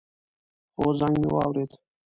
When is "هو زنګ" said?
0.77-1.15